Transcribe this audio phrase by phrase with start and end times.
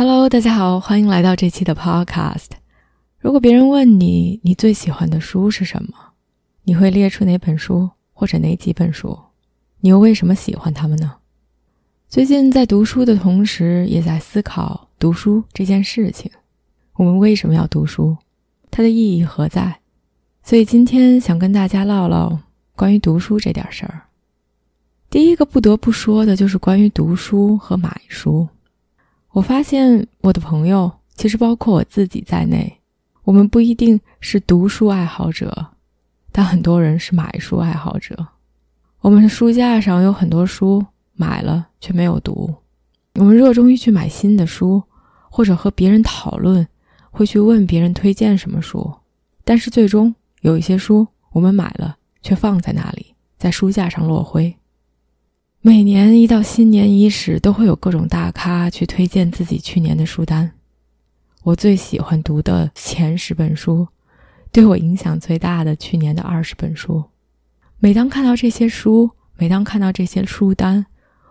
[0.00, 2.50] Hello，大家好，欢迎来到这期的 Podcast。
[3.18, 5.92] 如果别人问你你最喜欢的书是什么，
[6.62, 9.18] 你会列出哪本书或者哪几本书？
[9.80, 11.16] 你又为什么喜欢他们呢？
[12.08, 16.30] 最近在读书的同时，也在思考读书这件事情。
[16.92, 18.16] 我们为什么要读书？
[18.70, 19.80] 它的意义何在？
[20.44, 22.38] 所以今天想跟大家唠唠
[22.76, 24.02] 关于读书这点事儿。
[25.10, 28.48] 第一个不得不说的就是关于读书和买书。
[29.38, 32.80] 我发现我的朋友，其实包括我自己在内，
[33.22, 35.64] 我们不一定是读书爱好者，
[36.32, 38.26] 但很多人是买书爱好者。
[38.98, 42.52] 我们的书架上有很多书，买了却没有读。
[43.14, 44.82] 我们热衷于去买新的书，
[45.30, 46.66] 或者和别人讨论，
[47.12, 48.92] 会去问别人推荐什么书。
[49.44, 54.52] 但是最终有一些书我们买了，却放在那里，在书架上落灰。
[55.68, 60.50] 每年一到新年伊始，都会有各种大咖去推荐自己去年的书单。
[61.42, 63.86] 我最喜欢读的前十本书，
[64.50, 67.04] 对我影响最大的去年的二十本书。
[67.80, 70.86] 每当看到这些书，每当看到这些书单，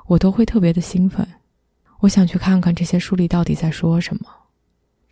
[0.05, 1.27] 我都会特别的兴奋。
[2.01, 4.29] 我想去看看这些书里到底在说什么。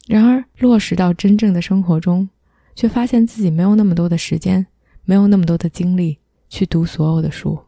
[0.06, 2.30] 然而落实到真正的生活中，
[2.76, 4.68] 却发现自己没有那么多的时间，
[5.04, 7.60] 没有那么多的精力去读所有的书。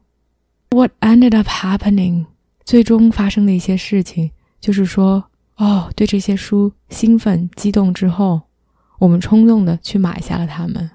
[0.69, 2.25] What ended up happening？
[2.65, 5.23] 最终发生的一些事情，就是说，
[5.55, 8.41] 哦，对这些书兴奋、激动之后，
[8.99, 10.89] 我们冲动的去买下了它们，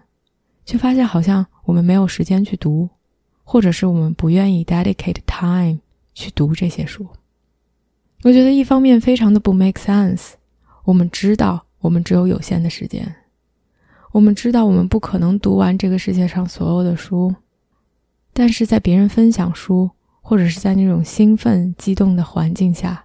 [0.67, 2.91] 却发现好像我们没有时间去读，
[3.43, 5.81] 或者是我们不愿意 dedicate time
[6.13, 7.09] 去读这些书。
[8.23, 10.33] 我觉得一方面非常的不 make sense。
[10.85, 13.15] 我们知道我们只有有限的时间，
[14.13, 17.35] 我们知道我们不可能读完这个世界上所有的书。
[18.33, 23.05] 但是在别人分享书，或者是在那种兴奋、激动的环境下，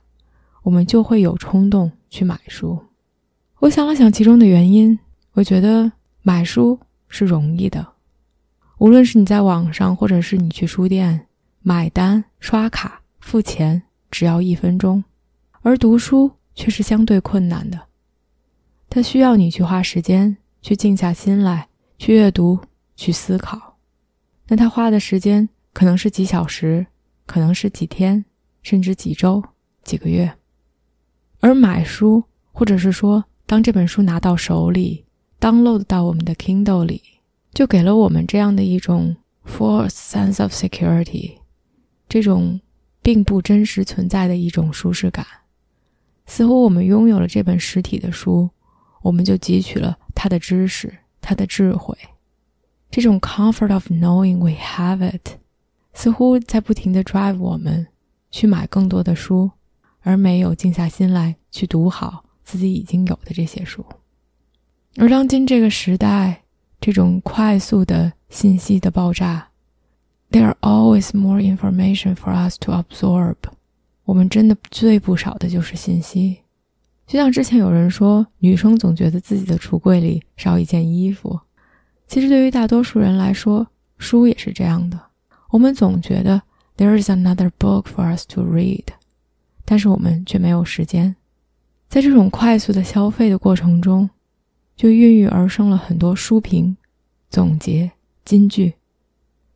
[0.64, 2.80] 我们就会有冲动去买书。
[3.60, 4.98] 我想了想其中的原因，
[5.34, 7.86] 我觉得买书是容易的，
[8.78, 11.28] 无论是你在网上，或者是你去书店
[11.62, 15.04] 买单、刷卡、付钱，只要一分钟；
[15.62, 17.80] 而读书却是相对困难的，
[18.90, 21.68] 它需要你去花时间，去静下心来，
[21.98, 22.60] 去阅读，
[22.96, 23.67] 去思考。
[24.48, 26.88] 那他花的时间可能是几小时，
[27.26, 28.24] 可能是几天，
[28.64, 29.44] 甚至几周、
[29.84, 30.34] 几个月。
[31.40, 35.06] 而买书，或者是说，当这本书拿到手里
[35.40, 37.02] ，download 到我们的 Kindle 里，
[37.54, 39.16] 就给了我们这样的一种
[39.46, 41.38] false sense of security，
[42.10, 42.60] 这种
[43.02, 45.26] 并不真实存在的一种舒适感。
[46.26, 48.50] 似乎我们拥有了这本实体的书，
[49.02, 50.92] 我们就汲取了它的知识、
[51.22, 51.98] 它的智慧。
[52.90, 55.38] 这种 comfort of knowing we have it，
[55.94, 57.88] 似乎在不停的 drive 我们
[58.32, 59.52] 去买更多的书，
[60.02, 63.86] 而没有静下心来去读好自己已经有的这些书。
[64.98, 66.44] 而当今这个时代，
[66.80, 69.50] 这种快速的信息的爆炸
[70.32, 73.36] ，there are always more information for us to absorb。
[74.06, 76.38] 我们真的最不少的就是信息。
[77.06, 81.40] 就像之前有人说，女生总觉得自己的橱柜里少一件衣服。
[82.08, 84.98] 其实，对于大多数人来说，书也是这样的。
[85.50, 86.42] 我们总觉得
[86.78, 88.86] there is another book for us to read，
[89.66, 91.14] 但是我们却没有时间。
[91.90, 94.10] 在这种快速的消费的过程中，
[94.78, 96.78] 就孕育而生了很多书评、
[97.30, 97.92] 总结、
[98.24, 98.74] 金句，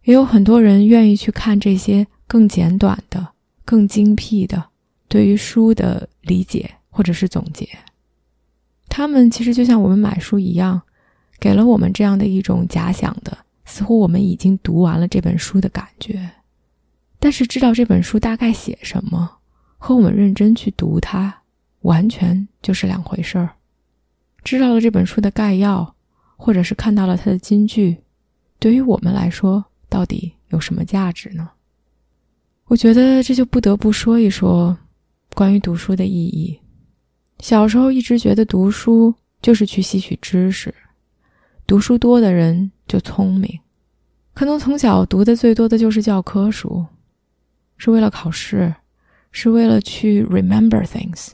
[0.03, 3.29] 也有很多人愿意去看这些更简短的、
[3.63, 4.61] 更精辟的
[5.07, 7.67] 对于书的理解或者是总结。
[8.89, 10.81] 他们其实就像我们买书一样。
[11.41, 13.35] 给了我们这样的一种假想的，
[13.65, 16.29] 似乎我们已经读完了这本书的感觉，
[17.19, 19.39] 但是知道这本书大概写什么，
[19.79, 21.41] 和我们认真去读它，
[21.81, 23.49] 完全就是两回事儿。
[24.43, 25.95] 知道了这本书的概要，
[26.37, 27.97] 或者是看到了它的金句，
[28.59, 31.49] 对于我们来说，到底有什么价值呢？
[32.65, 34.77] 我觉得这就不得不说一说
[35.33, 36.59] 关于读书的意义。
[37.39, 40.73] 小时候一直觉得读书就是去吸取知识。
[41.71, 43.57] 读书多的人就聪明，
[44.33, 46.85] 可能从小读的最多的就是教科书，
[47.77, 48.75] 是为了考试，
[49.31, 51.29] 是为了去 remember things，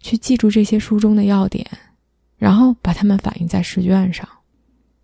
[0.00, 1.66] 去记住这些书中的要点，
[2.38, 4.26] 然后把它们反映在试卷上。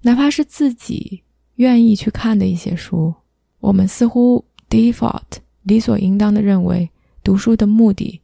[0.01, 1.23] 哪怕是自己
[1.57, 3.15] 愿意去看的一些书，
[3.61, 5.21] 我们似乎 default
[5.65, 6.89] 理所应当的认为，
[7.23, 8.23] 读书的目的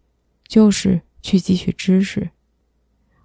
[0.48, 2.26] 就是去汲取知识。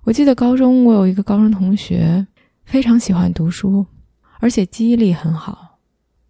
[0.04, 2.28] 我记得高中，我有一个高中同学
[2.70, 3.84] 非常喜欢读书，
[4.40, 5.80] 而且记忆力很好。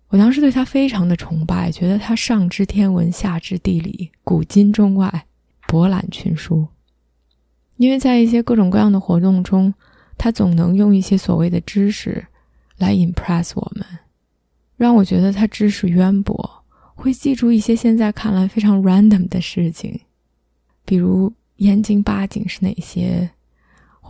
[0.07, 5.25] 我当时对他非常的崇拜，觉得他上知天文，下知地理，古今中外
[5.67, 6.65] 博览群书。
[7.75, 9.73] 因为在一些各种各样的活动中，
[10.17, 12.25] 他总能用一些所谓的知识
[12.77, 13.85] 来 impress 我们，
[14.77, 16.63] 让我觉得他知识渊博，
[16.95, 19.99] 会记住一些现在看来非常 random 的事情，
[20.85, 23.29] 比如燕京八景是哪些。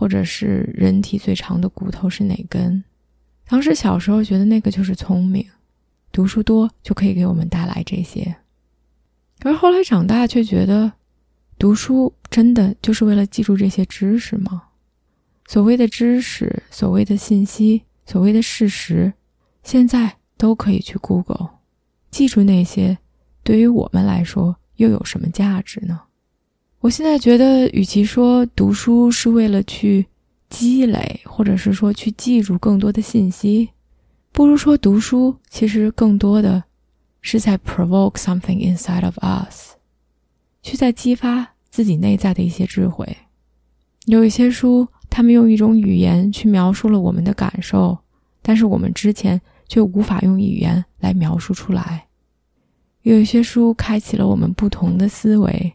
[0.00, 2.82] 或者是人体最长的骨头是哪根？
[3.46, 5.44] 当时小时候觉得那个就是聪明，
[6.10, 8.34] 读书多就可以给我们带来这些。
[9.42, 10.90] 而后来长大却觉得，
[11.58, 14.62] 读书真的就是为了记住这些知识吗？
[15.46, 19.12] 所谓的知识，所谓的信息，所谓的事实，
[19.62, 21.50] 现在都可以去 Google，
[22.10, 22.96] 记住那些，
[23.42, 26.00] 对于我们来说又有什么价值呢？
[26.80, 30.06] 我现在觉得，与其说读书是为了去
[30.48, 33.68] 积累，或者是说去记住更多的信息，
[34.32, 36.64] 不如说读书其实更多的
[37.20, 39.74] 是在 provoke something inside of us，
[40.62, 43.14] 去在激发自己内在的一些智慧。
[44.06, 47.98] 有一些书，他们用一种语言去描述了我们的感受，
[48.40, 49.38] 但是我们之前
[49.68, 52.06] 却无法用语言来描述出来。
[53.02, 55.74] 有一些书开启了我们不同的思维。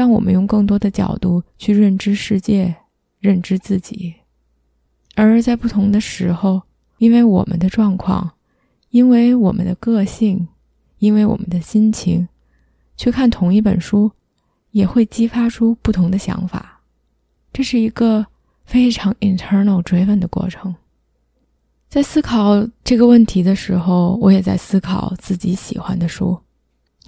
[0.00, 2.74] 让我们用更多的角度去认知世界、
[3.18, 4.14] 认知自己，
[5.14, 6.62] 而在不同的时候，
[6.96, 8.30] 因为我们的状况，
[8.88, 10.48] 因为我们的个性，
[11.00, 12.26] 因为我们的心情，
[12.96, 14.10] 去看同一本书，
[14.70, 16.80] 也会激发出不同的想法。
[17.52, 18.24] 这是一个
[18.64, 20.74] 非常 internal driven 的过程。
[21.90, 26.40] 在思考这个问题的时候，我也在思考自己喜欢的书。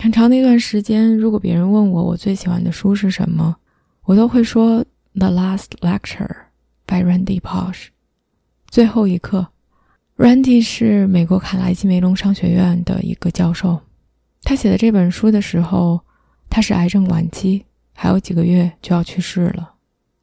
[0.02, 3.54] 很长的一段时间，如果别人问我我最喜欢的书是什么，
[4.02, 4.84] 我都会说
[5.14, 6.26] 《The Last Lecture》
[6.86, 7.86] by Randy Pausch。
[8.66, 9.46] 最后一课
[10.16, 13.80] ，Randy 是美国卡莱基梅隆商学院的一个教授。
[14.42, 16.00] 他写的这本书的时候，
[16.50, 17.62] 他是癌症晚期，
[17.92, 19.74] 还有几个月就要去世了。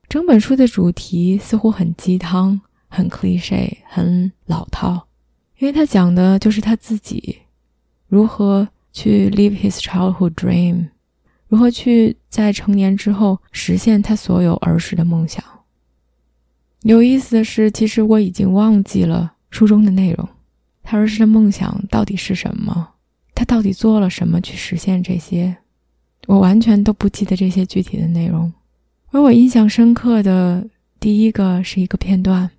[0.10, 2.60] 整本书的主题似乎很鸡汤、
[2.90, 5.08] 很 cliche、很老套，
[5.60, 7.38] 因为他讲的就是他自己
[8.10, 8.68] 如何。
[8.92, 10.90] 去 live his childhood dream，
[11.48, 15.44] 如何去在成年之后实现他所有儿时的梦想？
[16.84, 20.28] 有意思的是，其实我已经忘记了书中的内容。
[20.84, 22.90] 他儿时的梦想到底是什么？
[23.36, 25.58] 他到底做了什么去实现这些？
[26.28, 28.52] 我完全都不记得这些具体的内容。
[29.12, 30.68] 而我印象深刻的
[31.00, 32.50] 第一个是一个片段，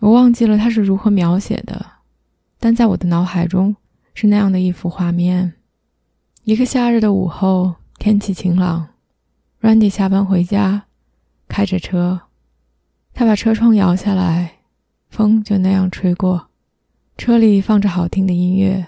[0.00, 1.84] 我忘记了他是如何描写的，
[2.58, 3.74] 但在我的脑海中。
[4.20, 5.54] 是那样的一幅画面：
[6.42, 8.88] 一个夏日的午后，天气晴朗
[9.60, 10.86] ，Randy 下班回家，
[11.46, 12.22] 开着车，
[13.14, 14.54] 他把车窗摇下来，
[15.08, 16.48] 风就那样吹过，
[17.16, 18.84] 车里放着好听的音乐，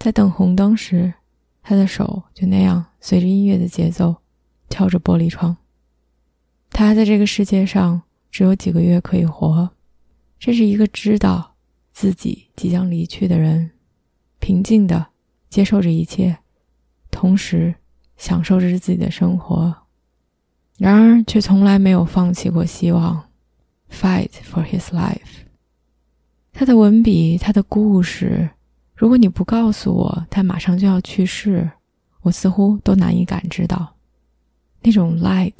[0.00, 1.14] 在等红灯时，
[1.62, 4.16] 他的手就那样随着音乐的节奏
[4.68, 5.56] 敲着玻璃窗。
[6.70, 9.70] 他在这个世界上只有几个月可以活，
[10.40, 11.54] 这是一个知道
[11.92, 13.70] 自己即将离去的人。
[14.42, 15.06] 平静的
[15.48, 16.36] 接受着一切，
[17.12, 17.72] 同时
[18.16, 19.72] 享受着自己的生活，
[20.78, 23.28] 然而却从来没有放弃过希望。
[23.88, 25.44] Fight for his life。
[26.52, 28.50] 他的文笔，他的故事，
[28.96, 31.70] 如果你不告诉我他马上就要去世，
[32.22, 33.94] 我似乎都难以感知到
[34.80, 35.52] 那种 light，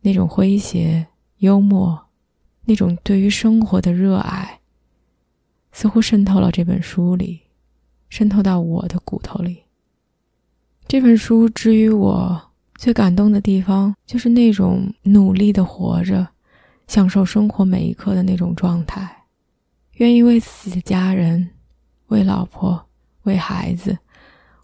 [0.00, 1.06] 那种诙谐
[1.38, 2.06] 幽默，
[2.64, 4.60] 那种对于生活的热爱，
[5.72, 7.42] 似乎渗透了这本书里。
[8.08, 9.62] 渗透到我的骨头里。
[10.86, 16.26] 这本书之于我最感动的地方，就是那种努力的活着，
[16.86, 19.24] 享受生活每一刻的那种状态，
[19.94, 21.50] 愿意为自己的家人、
[22.06, 22.86] 为老婆、
[23.24, 23.98] 为孩子，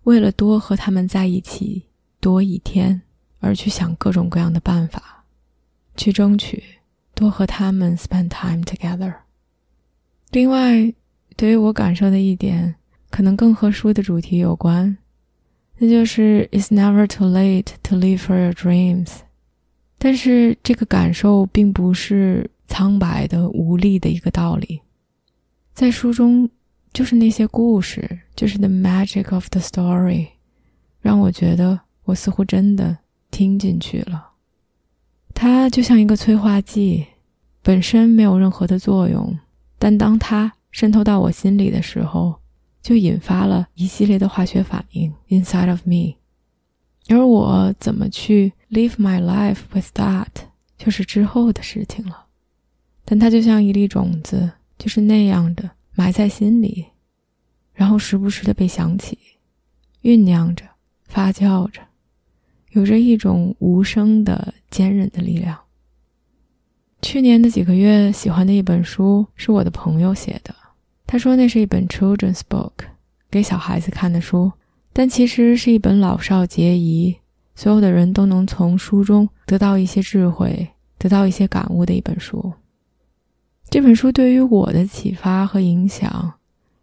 [0.04, 1.84] 为了多和他们在一起
[2.20, 3.02] 多一天，
[3.40, 5.24] 而去想各种各样的办法，
[5.94, 6.64] 去争取
[7.14, 9.12] 多和他们 spend time together。
[10.30, 10.94] 另外，
[11.36, 12.76] 对于我感受的一点。
[13.14, 14.98] 可能更和书的主题有关，
[15.78, 19.18] 那就是 "It's never too late to live for your dreams"。
[19.98, 24.80] 但是这个感受并不是苍白的、无力的一个道理，
[25.74, 26.50] 在书中，
[26.92, 30.26] 就是那些故事，就是 the magic of the story，
[31.00, 32.98] 让我觉得我似乎真的
[33.30, 34.32] 听进去了。
[35.32, 37.06] 它就像一个催化剂，
[37.62, 39.38] 本身没有任何的作用，
[39.78, 42.34] 但当它渗透到我心里的时候，
[42.84, 46.16] 就引发了一系列的化学反应 inside of me。
[47.08, 50.28] 而我怎么去 live my life with that，
[50.76, 52.26] 就是之后的事情了。
[53.06, 56.84] 但它就像一粒种子，就是那样的埋在心里，
[57.72, 59.18] 然后时不时的被想起，
[60.02, 60.64] 酝酿着，
[61.06, 61.80] 发酵着，
[62.72, 65.58] 有着一种无声的坚韧的力量。
[67.00, 70.54] 去年的几个月，喜欢的一本书是我的朋友写的，
[71.06, 72.72] 他说那是一本 children's book，
[73.30, 74.52] 给小孩子看的书。
[74.96, 77.16] 但其实是一本老少皆宜，
[77.56, 80.68] 所有的人都能从书中得到一些智慧，
[80.98, 82.52] 得到一些感悟的一本书。
[83.68, 86.34] 这本书对于我的启发和影响，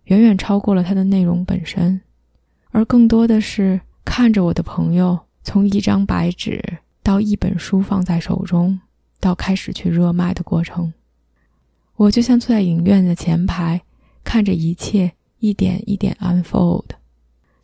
[0.06, 2.02] 远远超过了它的内容本身，
[2.72, 6.62] 而更多的是看着我的朋友从一张白纸
[7.02, 8.78] 到一本书放在手中，
[9.22, 10.92] 到开始去热卖的过程。
[11.96, 13.82] 我就像坐在影院的前排，
[14.24, 16.86] 看着一切一点一点 unfold。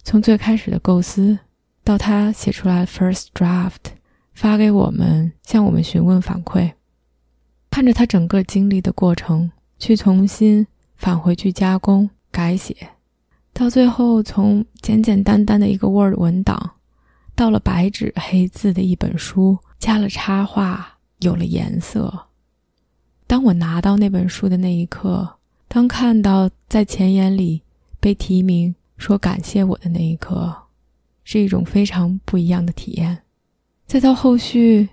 [0.04, 1.38] 从最开始的构思，
[1.84, 3.94] 到他写出来 first draft，
[4.34, 6.74] 发给我们，向我们询问反馈，
[7.70, 12.76] 看着他整个经历的过程，去重新返回去加工改写，
[13.54, 16.76] 到最后从简简单单的一个 Word 文档，
[17.36, 22.28] 到了白纸黑字的一本书，加了插画，有了颜色。
[23.28, 25.37] 当我拿到那本书的那一刻，
[25.68, 27.62] 当看到在前言里
[28.00, 28.76] 被提名。
[28.98, 30.52] 说感谢我的那一刻，
[31.24, 33.20] 是一种非常不一样的体验。
[33.86, 34.90] 再到后续，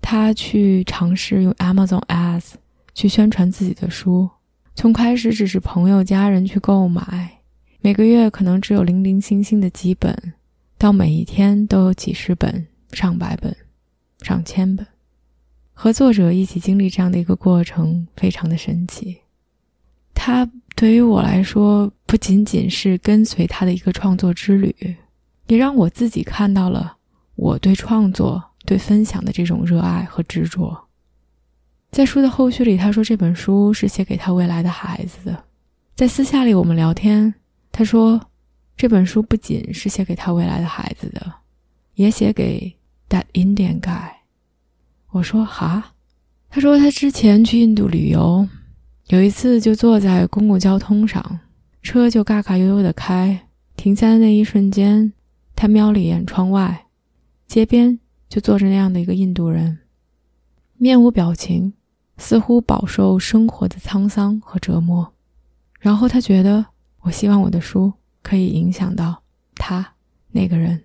[0.00, 2.52] 他去尝试用 Amazon Ads
[2.94, 4.30] 去宣传自己的书，
[4.76, 7.40] 从开始只是朋友家人去购买，
[7.80, 10.34] 每个月可能只有零零星星的几本，
[10.78, 13.56] 到每一天都有几十本、上百本、
[14.22, 14.86] 上千本，
[15.74, 19.18] 和作者一起经历这样的一个过程，非常的神奇。
[20.18, 20.50] 他。
[20.76, 24.72] 对于我来说，不仅仅是跟随他的一个创作之旅，
[25.48, 26.96] 也让我自己看到了
[27.34, 30.86] 我对创作、对分享的这种热爱和执着。
[31.90, 35.44] 在书的后续里，他说这本书是写给他未来的孩子的。
[35.96, 37.34] 在私下里我们聊天，
[37.72, 38.20] 他说
[38.76, 41.32] 这本书不仅是写给他未来的孩子的，
[41.94, 42.72] 也写给
[43.08, 44.12] That Indian guy。
[45.10, 45.92] 我说哈，
[46.48, 48.46] 他说他之前去印度旅游。
[49.08, 51.40] 有一次，就坐在公共交通上，
[51.80, 55.10] 车就嘎嘎悠悠的开，停下的那一瞬间，
[55.56, 56.84] 他瞄了一眼窗外，
[57.46, 57.98] 街边
[58.28, 59.78] 就坐着那样的一个印度人，
[60.76, 61.72] 面无表情，
[62.18, 65.10] 似乎饱受生活的沧桑和折磨。
[65.80, 66.66] 然后他觉得，
[67.00, 67.90] 我希望我的书
[68.22, 69.22] 可以影响到
[69.54, 69.94] 他
[70.32, 70.84] 那个人，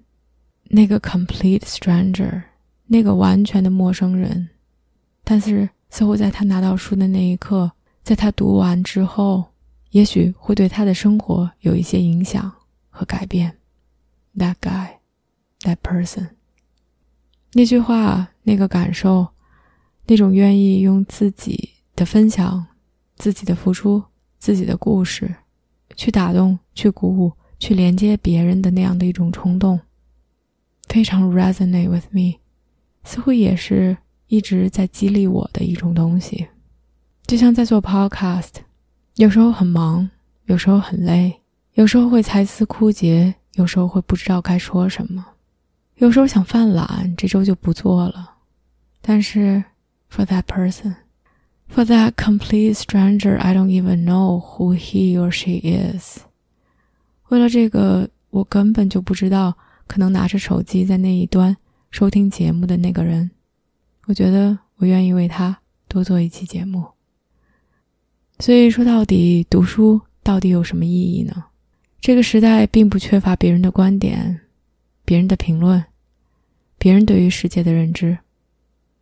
[0.70, 2.44] 那个 complete stranger，
[2.86, 4.48] 那个完全的陌生人。
[5.26, 7.70] 但是，似乎在他拿到书的那一刻。
[8.04, 9.46] 在他读完之后，
[9.92, 12.52] 也许会对他的生活有一些影响
[12.90, 13.58] 和改变。
[14.36, 14.96] That guy,
[15.62, 16.30] that person，
[17.54, 19.30] 那句话，那个感受，
[20.08, 22.66] 那种愿意用自己的分享、
[23.16, 24.04] 自己的付出、
[24.38, 25.36] 自己的故事，
[25.96, 29.80] 去打动、去鼓舞、去连接别人的那样的一种冲动，
[30.90, 32.40] 非常 resonate with me，
[33.04, 33.96] 似乎也是
[34.28, 36.48] 一直在激励我的一种东西。
[37.34, 38.52] 就像在做 podcast，
[39.16, 40.08] 有时候很忙，
[40.46, 41.42] 有时候很累，
[41.74, 45.26] 有时候会才思枯竭，有时候会不知道该说什么，
[45.96, 48.36] 有时候想犯懒，这周就不做了。
[49.02, 49.64] 但是
[50.12, 56.20] ，for that person，for that complete stranger，I don't even know who he or she is。
[57.30, 61.58] 为了这个，我根本就不知道，可能拿着手机在那一端
[61.90, 63.32] 收听节目的那个人，
[64.06, 66.93] 我觉得我愿意为他多做一期节目。
[68.44, 71.46] 所以说到底，读书到底有什么意义呢？
[72.02, 74.42] 这个时代并不缺乏别人的观点、
[75.06, 75.82] 别人的评论、
[76.78, 78.18] 别人对于世界的认知。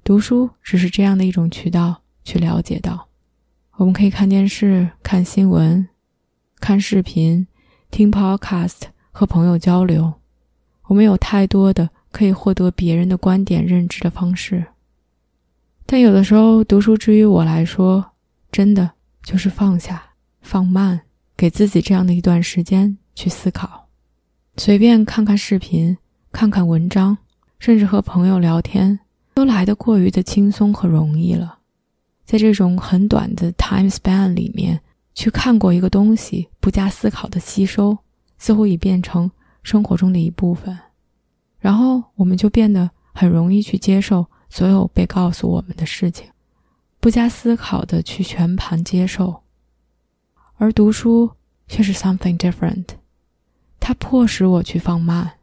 [0.04, 3.08] 读书只是这样的一种渠道去了解到。
[3.78, 5.88] 我们可以看电视、看新闻、
[6.60, 7.48] 看视频、
[7.90, 10.14] 听 podcast 和朋友交流。
[10.84, 14.64] 我们有太多的可以获得别人的观点认知的方式。
[15.88, 18.12] 但有的时候，读书之于我来说，
[18.52, 18.92] 真的。
[19.24, 20.04] 就是放下、
[20.42, 21.02] 放慢，
[21.38, 23.88] 给自己这样的一段时间去思考，
[24.58, 25.98] 随便看看视频、
[26.32, 27.18] 看看文章，
[27.60, 29.00] 甚至和朋友聊天，
[29.34, 31.60] 都来得过于的轻松和容易了。
[32.26, 34.80] 在这种很短的 time span 里面，
[35.14, 37.98] 去看过一个东西，不加思考的吸收，
[38.38, 39.30] 似乎已变成
[39.64, 40.78] 生活中的一部分，
[41.60, 46.28] 然后我们就变得很容易去接受所有被告诉我们的事情，
[47.02, 49.42] 不加思考的去全盘接受。
[50.58, 51.32] 而读书
[51.68, 52.86] 却是 something different，
[53.80, 55.40] 它迫使我去放慢，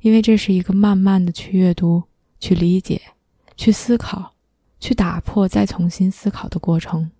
[0.00, 2.04] 因为这是一个慢慢的去阅读、
[2.38, 3.02] 去理解、
[3.56, 4.34] 去思考、
[4.78, 7.10] 去打破、再重新思考的过程。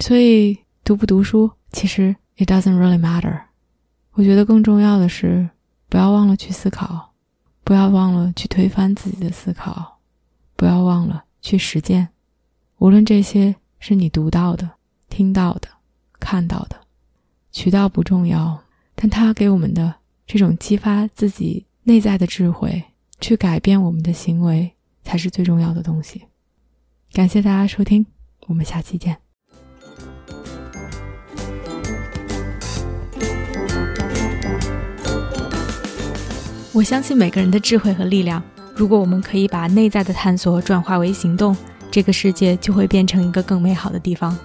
[0.00, 3.42] 所以，读不读书，其实 it doesn't really matter。
[4.12, 5.50] 我觉得更重要的是，
[5.90, 7.12] 不要忘了去思考，
[7.64, 9.98] 不要忘了去推翻自己的思考，
[10.56, 12.08] 不要忘了去实践。
[12.78, 14.70] 无论这些是你读到的、
[15.08, 15.68] 听到的。
[16.20, 16.76] 看到的
[17.52, 18.60] 渠道不重要，
[18.96, 19.94] 但它给我们的
[20.26, 22.82] 这种激发自己内在的智慧，
[23.20, 24.72] 去改变我们的行为，
[25.04, 26.24] 才是最重要的东西。
[27.12, 28.04] 感谢大家收听，
[28.48, 29.16] 我们下期见。
[36.72, 38.42] 我相信每个人的智慧和力量。
[38.74, 41.56] 如果我们可以把内在的探索转化为行动，
[41.90, 44.36] 这个世界就会变成一个更美好的地方。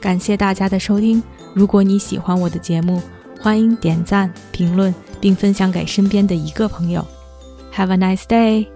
[0.00, 1.22] 感谢大家的收听。
[1.54, 3.02] 如果你喜欢我的节目，
[3.40, 7.04] 欢迎点赞、评论并分享给身边的一个朋友。
[7.74, 8.75] Have a nice day.